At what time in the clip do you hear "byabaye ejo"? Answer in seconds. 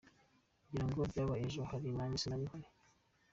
1.11-1.59